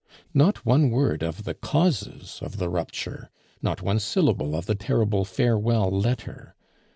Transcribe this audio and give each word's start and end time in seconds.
Not 0.33 0.65
one 0.65 0.89
word 0.89 1.21
of 1.21 1.43
the 1.43 1.53
causes 1.53 2.39
of 2.41 2.57
the 2.57 2.69
rupture! 2.69 3.29
not 3.61 3.83
one 3.83 3.99
syllable 3.99 4.55
of 4.55 4.65
the 4.65 4.73
terrible 4.73 5.25
farewell 5.25 5.91
letter! 5.91 6.55